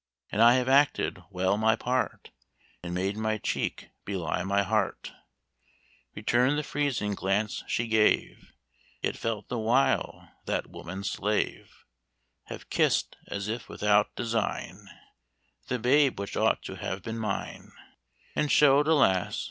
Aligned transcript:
"And 0.31 0.41
I 0.41 0.55
have 0.55 0.67
acted 0.67 1.19
well 1.29 1.57
my 1.59 1.75
part, 1.75 2.31
And 2.83 2.95
made 2.95 3.15
my 3.15 3.37
cheek 3.37 3.91
belie 4.03 4.41
my 4.41 4.63
heart, 4.63 5.11
Returned 6.15 6.57
the 6.57 6.63
freezing 6.63 7.13
glance 7.13 7.63
she 7.67 7.85
gave, 7.85 8.51
Yet 9.03 9.15
felt 9.15 9.47
the 9.47 9.59
while 9.59 10.27
that 10.45 10.65
woman's 10.65 11.11
slave; 11.11 11.85
Have 12.45 12.71
kiss'd, 12.71 13.15
as 13.27 13.47
if 13.47 13.69
without 13.69 14.15
design, 14.15 14.89
The 15.67 15.77
babe 15.77 16.19
which 16.19 16.35
ought 16.35 16.63
to 16.63 16.77
have 16.77 17.03
been 17.03 17.19
mine, 17.19 17.71
And 18.35 18.51
show'd, 18.51 18.87
alas! 18.87 19.39